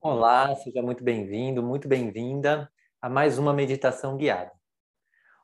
[0.00, 2.70] Olá, seja muito bem-vindo, muito bem-vinda
[3.02, 4.52] a mais uma meditação guiada.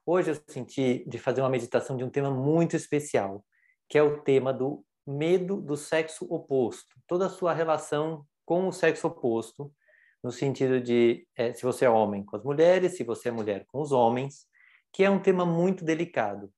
[0.07, 3.44] Hoje eu senti de fazer uma meditação de um tema muito especial,
[3.88, 8.72] que é o tema do medo do sexo oposto, toda a sua relação com o
[8.72, 9.72] sexo oposto,
[10.22, 13.66] no sentido de é, se você é homem com as mulheres, se você é mulher
[13.66, 14.46] com os homens,
[14.93, 16.48] que é um tema muito delicado,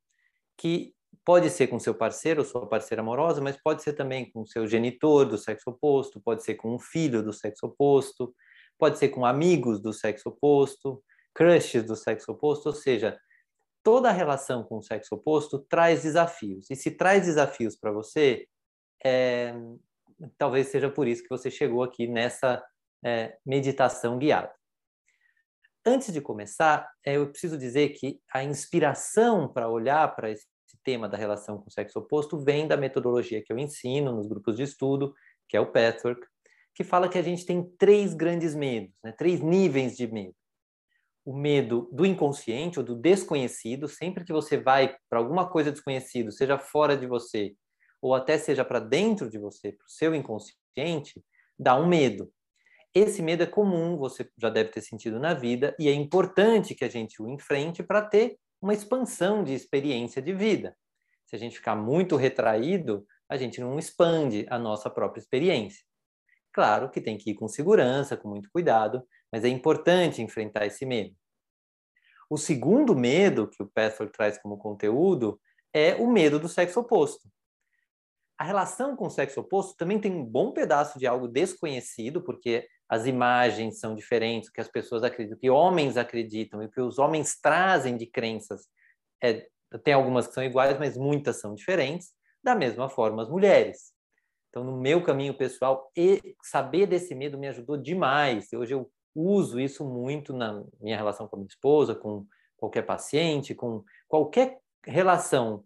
[0.55, 0.95] que
[1.27, 4.65] Pode ser com seu parceiro ou sua parceira amorosa, mas pode ser também com seu
[4.65, 8.33] genitor do sexo oposto, pode ser com um filho do sexo oposto,
[8.79, 11.03] pode ser com amigos do sexo oposto,
[11.35, 13.19] crushes do sexo oposto, ou seja,
[13.83, 16.71] toda relação com o sexo oposto traz desafios.
[16.71, 18.47] E se traz desafios para você,
[19.05, 19.53] é,
[20.39, 22.65] talvez seja por isso que você chegou aqui nessa
[23.05, 24.55] é, meditação guiada.
[25.85, 30.47] Antes de começar, é, eu preciso dizer que a inspiração para olhar para esse
[30.87, 34.55] tema da relação com o sexo oposto vem da metodologia que eu ensino nos grupos
[34.55, 35.13] de estudo,
[35.49, 36.25] que é o Pathwork,
[36.73, 39.11] que fala que a gente tem três grandes medos, né?
[39.11, 40.37] três níveis de medo.
[41.25, 46.31] O medo do inconsciente ou do desconhecido, sempre que você vai para alguma coisa desconhecida,
[46.31, 47.57] seja fora de você
[48.01, 51.21] ou até seja para dentro de você, para o seu inconsciente,
[51.59, 52.31] dá um medo.
[52.95, 56.85] Esse medo é comum, você já deve ter sentido na vida, e é importante que
[56.85, 60.77] a gente o enfrente para ter uma expansão de experiência de vida.
[61.25, 65.85] Se a gente ficar muito retraído, a gente não expande a nossa própria experiência.
[66.53, 70.85] Claro que tem que ir com segurança, com muito cuidado, mas é importante enfrentar esse
[70.85, 71.15] medo.
[72.29, 75.41] O segundo medo que o Pathwork traz como conteúdo
[75.73, 77.29] é o medo do sexo oposto.
[78.37, 82.67] A relação com o sexo oposto também tem um bom pedaço de algo desconhecido, porque
[82.89, 86.71] as imagens são diferentes, o que as pessoas acreditam, o que homens acreditam e o
[86.71, 88.69] que os homens trazem de crenças.
[89.23, 89.47] É,
[89.83, 92.13] tem algumas que são iguais, mas muitas são diferentes.
[92.43, 93.93] Da mesma forma, as mulheres.
[94.51, 95.91] Então, no meu caminho pessoal,
[96.43, 98.53] saber desse medo me ajudou demais.
[98.53, 102.25] Hoje eu uso isso muito na minha relação com a minha esposa, com
[102.57, 105.65] qualquer paciente, com qualquer relação.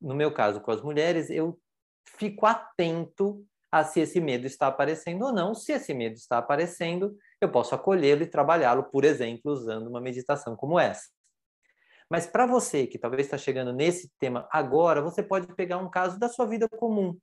[0.00, 1.58] No meu caso, com as mulheres, eu
[2.04, 5.54] fico atento a se esse medo está aparecendo ou não.
[5.54, 10.54] Se esse medo está aparecendo, eu posso acolhê-lo e trabalhá-lo, por exemplo, usando uma meditação
[10.54, 11.08] como essa.
[12.10, 16.18] Mas para você que talvez está chegando nesse tema agora, você pode pegar um caso
[16.18, 17.18] da sua vida comum.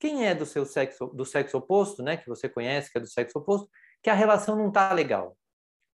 [0.00, 3.06] Quem é do seu sexo, do sexo oposto, né, que você conhece, que é do
[3.06, 3.68] sexo oposto,
[4.02, 5.36] que a relação não está legal.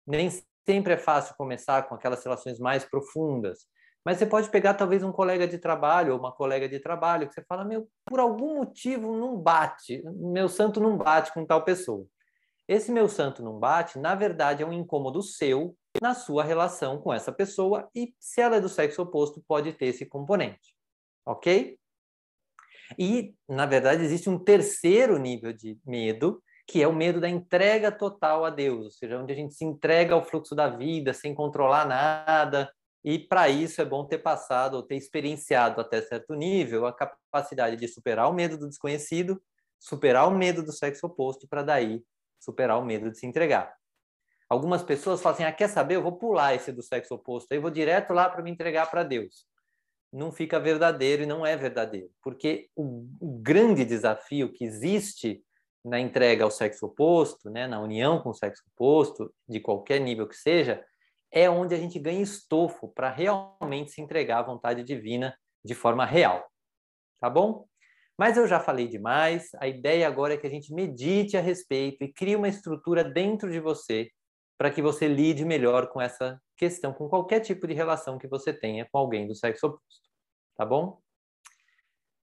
[0.05, 0.29] Nem
[0.67, 3.65] sempre é fácil começar com aquelas relações mais profundas.
[4.05, 7.33] Mas você pode pegar talvez um colega de trabalho ou uma colega de trabalho que
[7.33, 12.05] você fala, meu, por algum motivo não bate, meu santo não bate com tal pessoa.
[12.67, 17.11] Esse meu santo não bate, na verdade, é um incômodo seu na sua relação com
[17.11, 20.75] essa pessoa e se ela é do sexo oposto, pode ter esse componente.
[21.25, 21.77] Ok?
[22.97, 27.91] E, na verdade, existe um terceiro nível de medo, que é o medo da entrega
[27.91, 31.33] total a Deus, ou seja, onde a gente se entrega ao fluxo da vida sem
[31.33, 32.71] controlar nada,
[33.03, 37.77] e para isso é bom ter passado ou ter experienciado até certo nível a capacidade
[37.77, 39.41] de superar o medo do desconhecido,
[39.79, 42.03] superar o medo do sexo oposto, para daí
[42.39, 43.73] superar o medo de se entregar.
[44.49, 45.95] Algumas pessoas falam assim: ah, quer saber?
[45.95, 49.03] Eu vou pular esse do sexo oposto, aí vou direto lá para me entregar para
[49.03, 49.45] Deus.
[50.11, 55.43] Não fica verdadeiro e não é verdadeiro, porque o, o grande desafio que existe
[55.85, 60.27] na entrega ao sexo oposto, né, na união com o sexo oposto, de qualquer nível
[60.27, 60.83] que seja,
[61.31, 66.05] é onde a gente ganha estofo para realmente se entregar à vontade divina de forma
[66.05, 66.45] real.
[67.19, 67.65] Tá bom?
[68.17, 69.49] Mas eu já falei demais.
[69.59, 73.51] A ideia agora é que a gente medite a respeito e crie uma estrutura dentro
[73.51, 74.09] de você
[74.57, 78.51] para que você lide melhor com essa questão, com qualquer tipo de relação que você
[78.51, 80.09] tenha com alguém do sexo oposto.
[80.57, 80.99] Tá bom?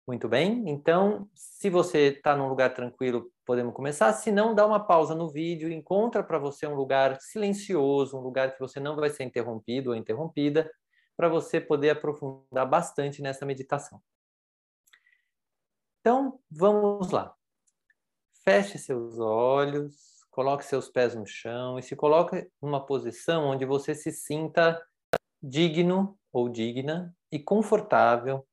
[0.06, 0.69] Muito bem.
[0.69, 4.12] Então, se você está num lugar tranquilo, podemos começar.
[4.12, 8.53] Se não, dá uma pausa no vídeo, encontra para você um lugar silencioso, um lugar
[8.53, 10.71] que você não vai ser interrompido ou interrompida,
[11.17, 14.03] para você poder aprofundar bastante nessa meditação.
[16.01, 17.34] Então, vamos lá.
[18.45, 23.95] Feche seus olhos, coloque seus pés no chão e se coloque numa posição onde você
[23.95, 24.84] se sinta
[25.42, 28.47] digno ou digna e confortável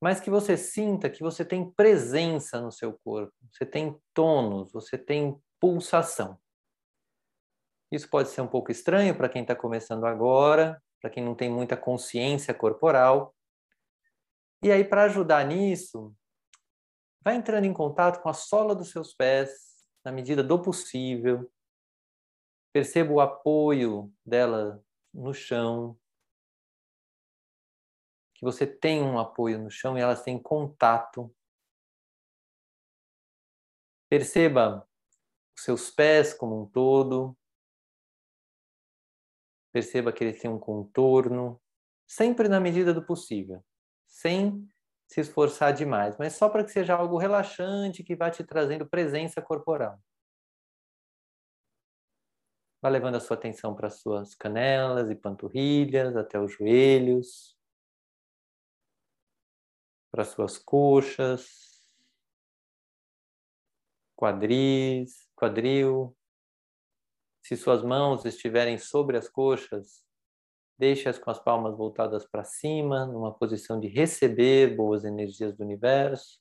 [0.00, 4.98] mas que você sinta que você tem presença no seu corpo, você tem tônus, você
[4.98, 6.38] tem pulsação.
[7.90, 11.48] Isso pode ser um pouco estranho para quem está começando agora, para quem não tem
[11.48, 13.34] muita consciência corporal.
[14.62, 16.14] E aí, para ajudar nisso,
[17.22, 19.50] vai entrando em contato com a sola dos seus pés,
[20.04, 21.50] na medida do possível.
[22.72, 24.82] Perceba o apoio dela
[25.14, 25.96] no chão,
[28.36, 31.34] que você tem um apoio no chão e elas têm contato.
[34.10, 34.86] Perceba
[35.56, 37.36] os seus pés como um todo.
[39.72, 41.60] Perceba que eles têm um contorno,
[42.06, 43.64] sempre na medida do possível,
[44.06, 44.66] sem
[45.08, 49.40] se esforçar demais, mas só para que seja algo relaxante que vá te trazendo presença
[49.40, 49.98] corporal.
[52.82, 57.55] Vá levando a sua atenção para as suas canelas e panturrilhas, até os joelhos,
[60.16, 61.78] para as suas coxas,
[64.16, 66.16] quadris, quadril.
[67.42, 70.02] Se suas mãos estiverem sobre as coxas,
[70.78, 76.40] deixe-as com as palmas voltadas para cima, numa posição de receber boas energias do universo.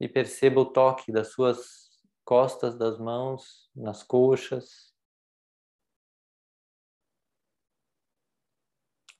[0.00, 4.91] E perceba o toque das suas costas das mãos nas coxas.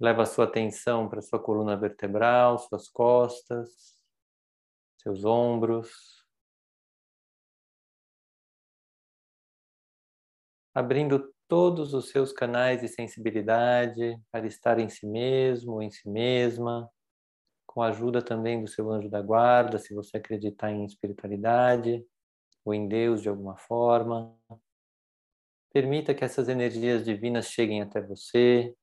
[0.02, 4.02] Leva a sua atenção para sua coluna vertebral, suas costas,
[5.00, 6.26] seus ombros.
[10.74, 16.08] Abrindo todos os seus canais de sensibilidade para estar em si mesmo ou em si
[16.08, 16.90] mesma,
[17.64, 22.04] com a ajuda também do seu anjo da guarda, se você acreditar em espiritualidade
[22.64, 24.36] ou em Deus de alguma forma.
[25.72, 28.76] Permita que essas energias divinas cheguem até você.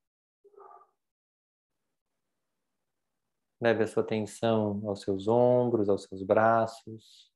[3.61, 7.29] Leve a sua atenção aos seus ombros, aos seus braços,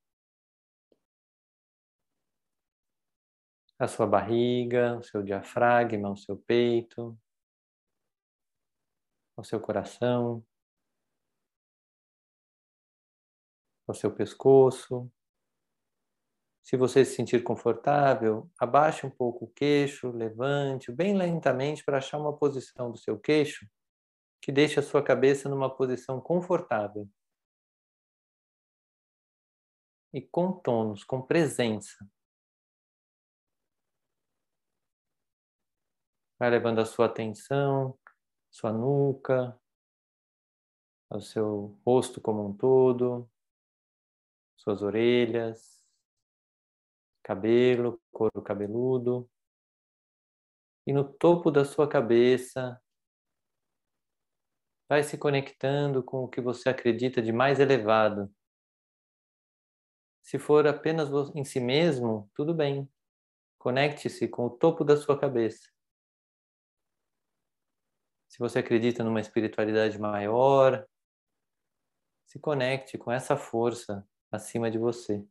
[3.78, 7.18] a sua barriga, o seu diafragma, o seu peito,
[9.36, 10.46] ao seu coração,
[13.86, 15.12] ao seu pescoço.
[16.62, 22.18] Se você se sentir confortável, abaixe um pouco o queixo, levante bem lentamente para achar
[22.18, 23.68] uma posição do seu queixo
[24.44, 27.10] que deixe a sua cabeça numa posição confortável.
[30.12, 32.06] E com tônus, com presença.
[36.38, 37.98] Vai levando a sua atenção,
[38.52, 39.58] sua nuca,
[41.10, 43.32] ao seu rosto como um todo,
[44.58, 45.82] suas orelhas,
[47.24, 49.30] cabelo, couro cabeludo.
[50.86, 52.83] E no topo da sua cabeça,
[54.94, 58.32] vai se conectando com o que você acredita de mais elevado.
[60.22, 62.88] Se for apenas em si mesmo, tudo bem.
[63.58, 65.68] Conecte-se com o topo da sua cabeça.
[68.30, 70.88] Se você acredita numa espiritualidade maior,
[72.28, 75.28] se conecte com essa força acima de você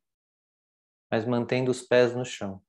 [1.12, 2.65] mas mantendo os pés no chão.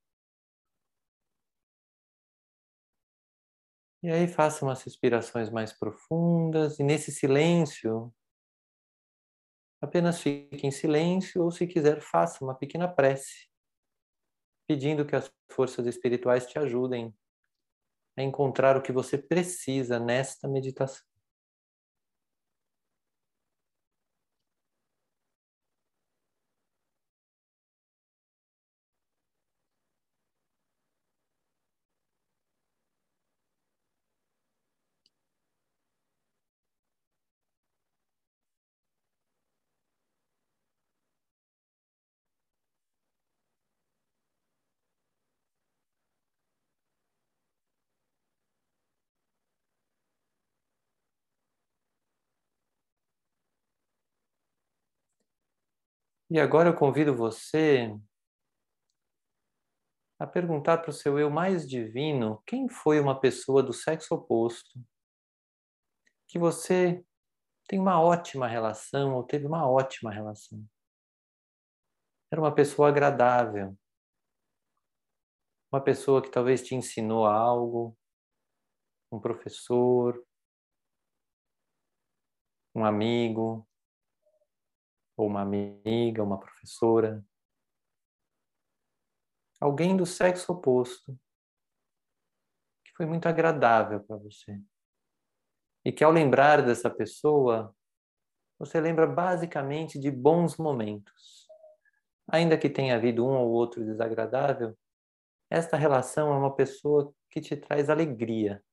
[4.04, 8.14] E aí faça umas respirações mais profundas e nesse silêncio,
[9.82, 13.48] apenas fique em silêncio ou se quiser faça uma pequena prece,
[14.68, 17.16] pedindo que as forças espirituais te ajudem
[18.18, 21.13] a encontrar o que você precisa nesta meditação.
[56.30, 57.94] E agora eu convido você
[60.20, 64.80] a perguntar para o seu eu mais divino quem foi uma pessoa do sexo oposto
[66.28, 67.06] que você
[67.68, 70.66] tem uma ótima relação ou teve uma ótima relação.
[72.32, 73.78] Era uma pessoa agradável,
[75.72, 77.96] uma pessoa que talvez te ensinou algo,
[79.12, 80.26] um professor,
[82.74, 83.68] um amigo,
[85.16, 87.24] ou uma amiga, uma professora,
[89.60, 91.18] alguém do sexo oposto
[92.84, 94.60] que foi muito agradável para você.
[95.86, 97.76] E que ao lembrar dessa pessoa,
[98.60, 101.48] você lembra basicamente de bons momentos.
[102.28, 104.78] Ainda que tenha havido um ou outro desagradável,
[105.50, 108.64] esta relação é uma pessoa que te traz alegria.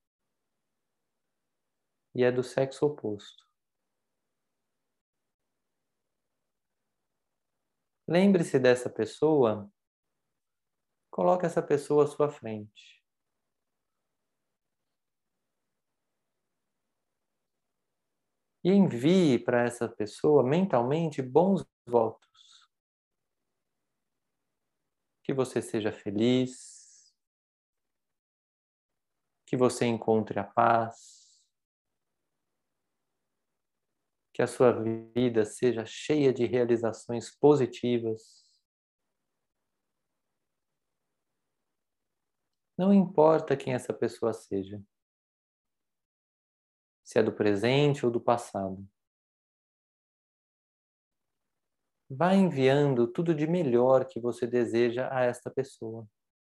[2.15, 3.50] E é do sexo oposto.
[8.11, 9.71] Lembre-se dessa pessoa,
[11.09, 13.01] coloque essa pessoa à sua frente.
[18.65, 22.69] E envie para essa pessoa mentalmente bons votos.
[25.23, 27.15] Que você seja feliz,
[29.45, 31.20] que você encontre a paz,
[34.41, 38.43] que a sua vida seja cheia de realizações positivas.
[42.75, 44.81] Não importa quem essa pessoa seja,
[47.03, 48.83] se é do presente ou do passado.
[52.09, 56.09] Vá enviando tudo de melhor que você deseja a esta pessoa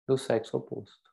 [0.08, 1.09] do sexo oposto.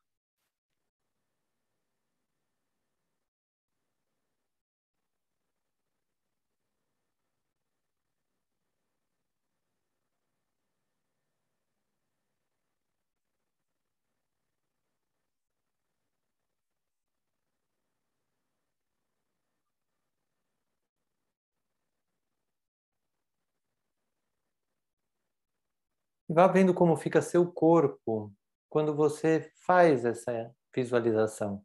[26.28, 28.32] E vá vendo como fica seu corpo
[28.68, 31.64] quando você faz essa visualização.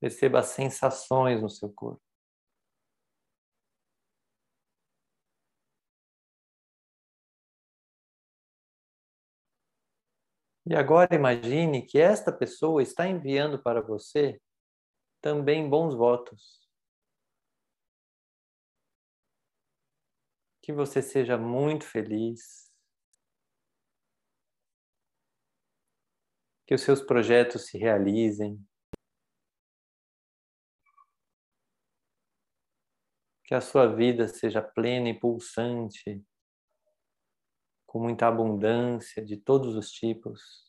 [0.00, 2.00] Perceba as sensações no seu corpo.
[10.66, 14.38] E agora imagine que esta pessoa está enviando para você
[15.20, 16.66] também bons votos.
[20.62, 22.70] Que você seja muito feliz.
[26.66, 28.62] Que os seus projetos se realizem.
[33.44, 36.22] Que a sua vida seja plena e pulsante,
[37.86, 40.67] com muita abundância de todos os tipos.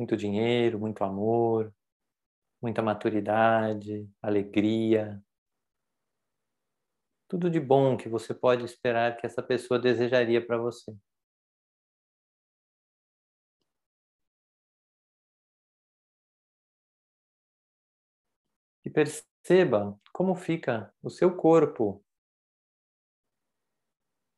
[0.00, 1.74] Muito dinheiro, muito amor,
[2.62, 5.22] muita maturidade, alegria.
[7.28, 10.96] Tudo de bom que você pode esperar que essa pessoa desejaria para você.
[18.82, 22.02] E perceba como fica o seu corpo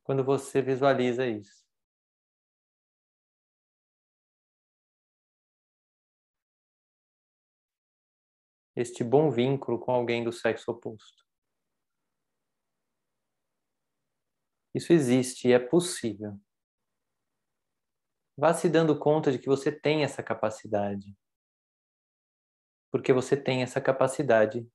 [0.03, 1.62] quando você visualiza isso.
[8.75, 11.23] Este bom vínculo com alguém do sexo oposto.
[14.75, 16.41] Isso existe e é possível.
[18.37, 21.15] Vá se dando conta de que você tem essa capacidade.
[22.91, 24.67] Porque você tem essa capacidade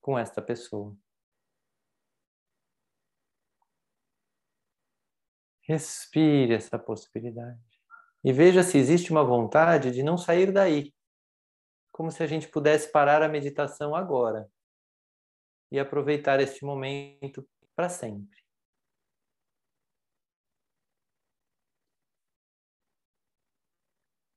[0.00, 0.96] com esta pessoa.
[5.62, 7.65] Respire essa possibilidade
[8.26, 10.92] e veja se existe uma vontade de não sair daí,
[11.92, 14.50] como se a gente pudesse parar a meditação agora
[15.70, 18.44] e aproveitar este momento para sempre.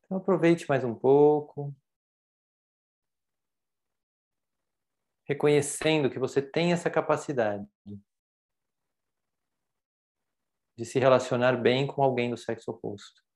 [0.05, 1.75] Então aproveite mais um pouco,
[5.25, 7.67] reconhecendo que você tem essa capacidade
[10.77, 13.28] de se relacionar bem com alguém do sexo oposto.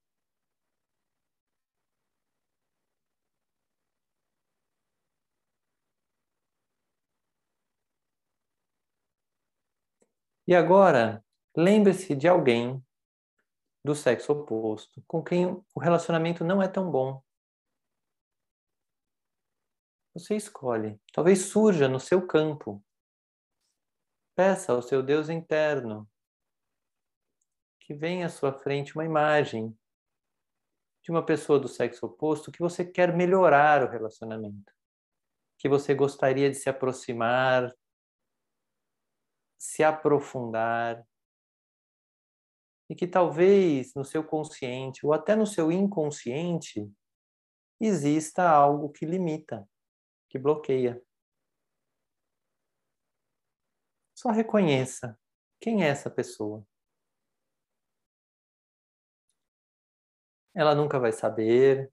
[10.54, 11.26] E agora,
[11.58, 12.80] lembre-se de alguém
[13.84, 17.24] do sexo oposto com quem o relacionamento não é tão bom.
[20.14, 21.02] Você escolhe.
[21.12, 22.86] Talvez surja no seu campo.
[24.36, 26.08] Peça ao seu Deus interno
[27.80, 29.76] que venha à sua frente uma imagem
[31.02, 34.72] de uma pessoa do sexo oposto que você quer melhorar o relacionamento,
[35.58, 37.74] que você gostaria de se aproximar,
[39.64, 41.08] se aprofundar
[42.90, 46.92] e que talvez no seu consciente ou até no seu inconsciente
[47.80, 49.66] exista algo que limita,
[50.30, 51.02] que bloqueia.
[54.14, 55.18] Só reconheça
[55.62, 56.68] quem é essa pessoa.
[60.54, 61.90] Ela nunca vai saber,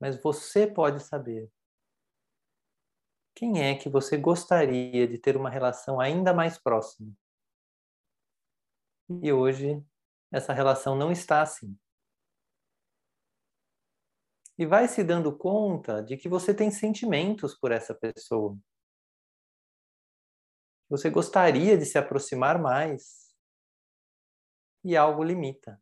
[0.00, 1.50] mas você pode saber.
[3.38, 7.16] Quem é que você gostaria de ter uma relação ainda mais próxima?
[9.22, 9.80] E hoje
[10.32, 11.78] essa relação não está assim.
[14.58, 18.58] E vai se dando conta de que você tem sentimentos por essa pessoa.
[20.88, 23.32] Você gostaria de se aproximar mais.
[24.82, 25.80] E algo limita.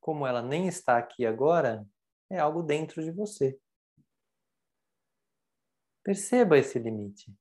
[0.00, 1.88] como ela nem está aqui agora,
[2.30, 3.58] é algo dentro de você.
[6.02, 7.34] Perceba esse limite.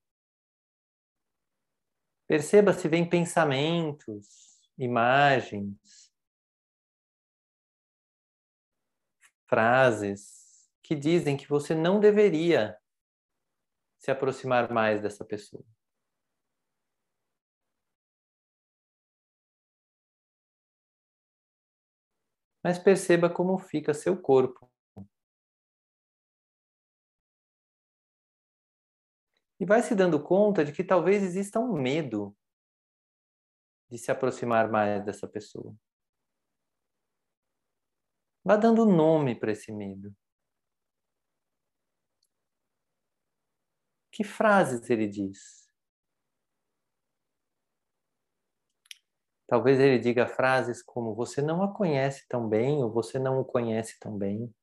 [2.27, 6.11] Perceba se vem pensamentos, imagens,
[9.47, 12.77] frases que dizem que você não deveria
[13.99, 15.63] se aproximar mais dessa pessoa.
[22.63, 24.72] Mas perceba como fica seu corpo.
[29.63, 32.35] E vai se dando conta de que talvez exista um medo
[33.89, 35.73] de se aproximar mais dessa pessoa.
[38.43, 40.13] Vá dando nome para esse medo.
[44.11, 45.71] Que frases ele diz?
[49.47, 53.45] Talvez ele diga frases como: Você não a conhece tão bem, ou você não o
[53.45, 54.53] conhece tão bem.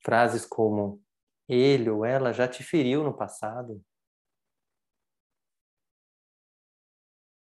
[0.00, 1.00] Frases como:
[1.48, 3.82] Ele ou ela já te feriu no passado.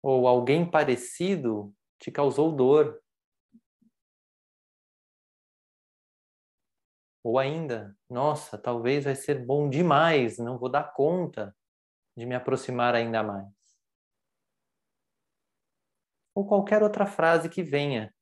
[0.02, 3.00] Ou alguém parecido te causou dor.
[7.22, 11.54] Ou ainda, nossa, talvez vai ser bom demais, não vou dar conta
[12.16, 13.48] de me aproximar ainda mais.
[16.34, 18.14] Ou qualquer outra frase que venha.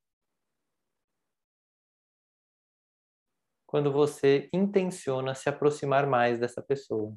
[3.68, 7.14] Quando você intenciona se aproximar mais dessa pessoa.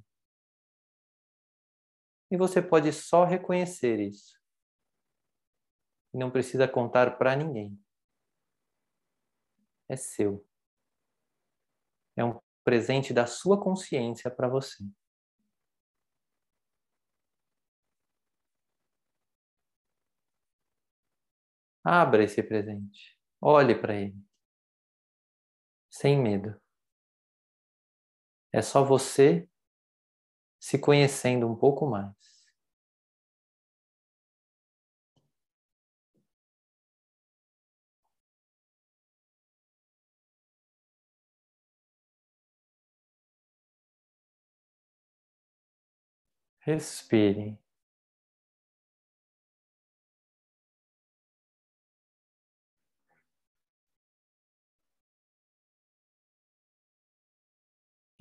[2.30, 4.38] E você pode só reconhecer isso.
[6.14, 7.82] Não precisa contar para ninguém.
[9.88, 10.46] É seu.
[12.18, 14.84] É um presente da sua consciência para você.
[21.82, 23.18] Abra esse presente.
[23.40, 24.31] Olhe para ele.
[25.92, 26.56] Sem medo.
[28.54, 29.48] É só você
[30.64, 32.16] se conhecendo um pouco mais.
[46.66, 47.58] Respire.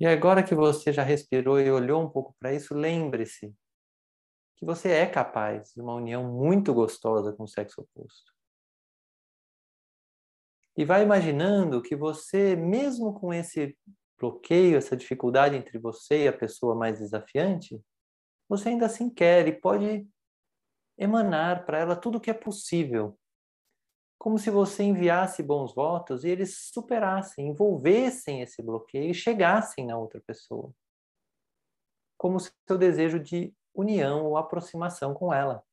[0.01, 3.55] E agora que você já respirou e olhou um pouco para isso, lembre-se
[4.55, 8.33] que você é capaz de uma união muito gostosa com o sexo oposto.
[10.75, 13.77] E vai imaginando que você, mesmo com esse
[14.19, 17.79] bloqueio, essa dificuldade entre você e a pessoa mais desafiante,
[18.49, 20.09] você ainda assim quer e pode
[20.97, 23.19] emanar para ela tudo o que é possível.
[24.21, 29.97] Como se você enviasse bons votos e eles superassem, envolvessem esse bloqueio e chegassem na
[29.97, 30.71] outra pessoa.
[32.19, 35.65] Como se seu desejo de união ou aproximação com ela.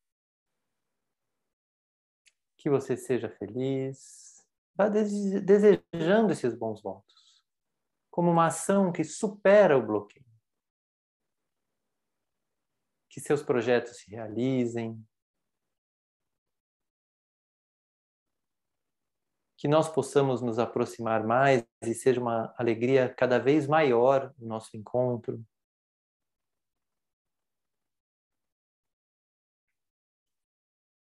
[2.57, 4.43] Que você seja feliz.
[4.75, 7.45] Vá desejando esses bons votos.
[8.11, 10.25] Como uma ação que supera o bloqueio
[13.11, 15.05] que seus projetos se realizem,
[19.59, 24.77] que nós possamos nos aproximar mais e seja uma alegria cada vez maior o nosso
[24.77, 25.45] encontro.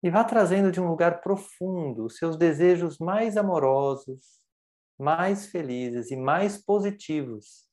[0.02, 4.40] E vá trazendo de um lugar profundo os seus desejos mais amorosos,
[4.98, 7.68] mais felizes e mais positivos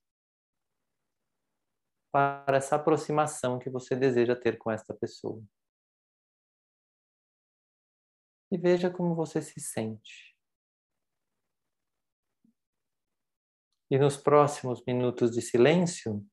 [2.12, 5.41] para essa aproximação que você deseja ter com esta pessoa.
[8.51, 10.37] E veja como você se sente.
[13.89, 16.26] E nos próximos minutos de silêncio,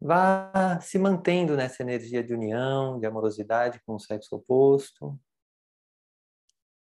[0.00, 5.20] vá se mantendo nessa energia de união, de amorosidade com o sexo oposto,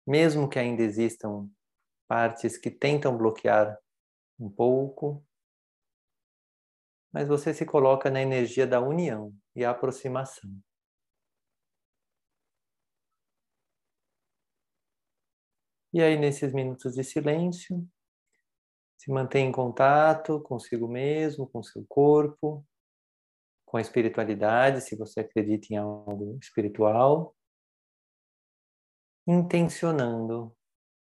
[0.06, 1.50] mesmo que ainda existam
[2.08, 3.78] partes que tentam bloquear
[4.38, 5.24] um pouco,
[7.12, 10.50] mas você se coloca na energia da união e aproximação.
[15.92, 17.84] E aí, nesses minutos de silêncio,
[18.96, 22.64] se mantém em contato consigo mesmo, com seu corpo,
[23.64, 27.34] com a espiritualidade, se você acredita em algo espiritual,
[29.26, 30.54] intencionando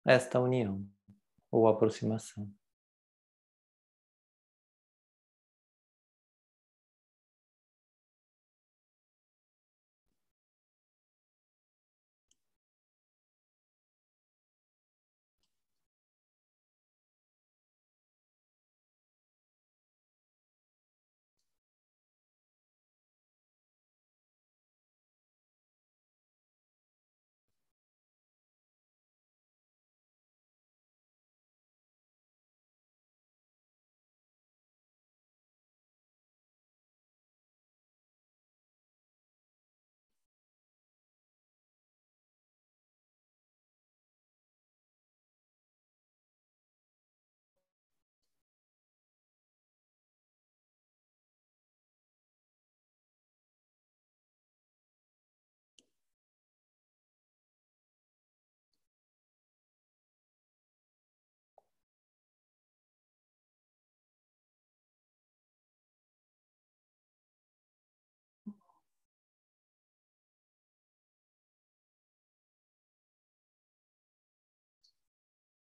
[0.04, 0.87] esta união
[1.50, 2.48] ou aproximação.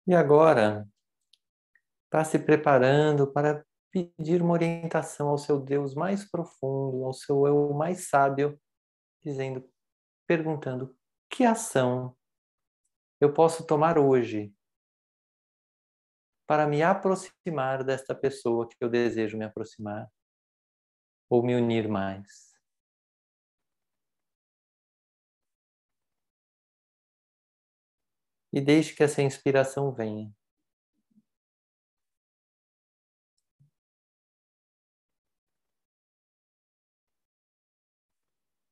[0.08, 0.88] E agora,
[2.06, 7.74] está se preparando para pedir uma orientação ao seu Deus mais profundo, ao seu eu
[7.74, 8.60] mais sábio,
[9.24, 9.68] dizendo,
[10.28, 10.96] perguntando:
[11.30, 12.15] que ação
[13.20, 14.54] eu posso tomar hoje
[16.48, 20.08] para me aproximar desta pessoa que eu desejo me aproximar
[21.30, 22.55] ou me unir mais?
[28.56, 30.34] E deixe que essa inspiração venha.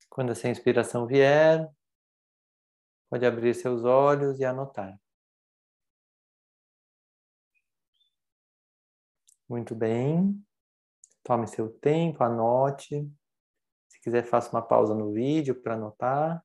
[0.09, 1.69] Quando essa inspiração vier,
[3.09, 4.97] pode abrir seus olhos e anotar.
[9.49, 10.41] Muito bem.
[11.23, 13.05] Tome seu tempo, anote.
[13.89, 16.41] Se quiser, faça uma pausa no vídeo para anotar.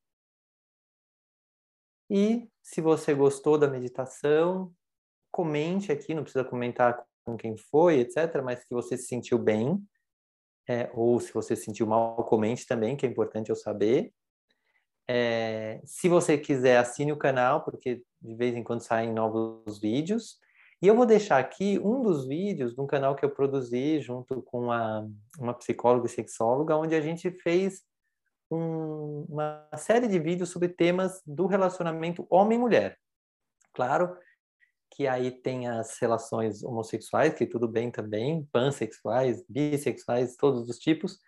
[2.11, 4.73] E se você gostou da meditação,
[5.31, 9.83] comente aqui, não precisa comentar com quem foi, etc., mas que você se sentiu bem
[10.69, 14.13] é, ou se você se sentiu mal, comente também, que é importante eu saber.
[15.09, 20.39] É, se você quiser, assine o canal, porque de vez em quando saem novos vídeos.
[20.83, 24.43] E eu vou deixar aqui um dos vídeos de um canal que eu produzi junto
[24.43, 27.83] com uma, uma psicóloga e sexóloga, onde a gente fez
[28.51, 32.99] um, uma série de vídeos sobre temas do relacionamento homem-mulher.
[33.73, 34.17] Claro
[34.91, 41.21] que aí tem as relações homossexuais, que tudo bem também, pansexuais, bissexuais, todos os tipos,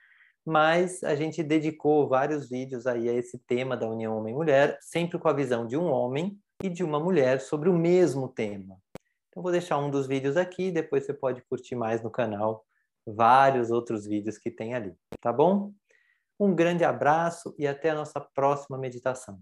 [0.45, 5.29] mas a gente dedicou vários vídeos aí a esse tema da união homem-mulher, sempre com
[5.29, 8.77] a visão de um homem e de uma mulher sobre o mesmo tema.
[9.29, 12.65] Então vou deixar um dos vídeos aqui, depois você pode curtir mais no canal
[13.07, 15.73] vários outros vídeos que tem ali, tá bom?
[16.41, 19.41] Um grande abraço e até a nossa próxima meditação.